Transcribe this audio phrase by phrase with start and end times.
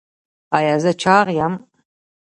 [0.57, 1.53] ایا زه چاغ یم؟